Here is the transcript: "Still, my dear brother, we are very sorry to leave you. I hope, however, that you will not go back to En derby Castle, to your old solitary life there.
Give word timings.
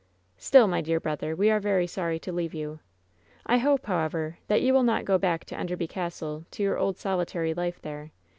"Still, 0.39 0.65
my 0.67 0.81
dear 0.81 0.99
brother, 0.99 1.35
we 1.35 1.51
are 1.51 1.59
very 1.59 1.85
sorry 1.85 2.17
to 2.21 2.31
leave 2.31 2.55
you. 2.55 2.79
I 3.45 3.59
hope, 3.59 3.85
however, 3.85 4.39
that 4.47 4.63
you 4.63 4.73
will 4.73 4.81
not 4.81 5.05
go 5.05 5.19
back 5.19 5.45
to 5.45 5.55
En 5.55 5.67
derby 5.67 5.85
Castle, 5.85 6.43
to 6.49 6.63
your 6.63 6.79
old 6.79 6.97
solitary 6.97 7.53
life 7.53 7.79
there. 7.83 8.09